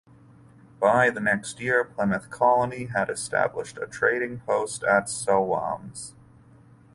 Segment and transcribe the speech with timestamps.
[0.79, 6.15] By the next year, Plymouth Colony had established a trading post at Sowams.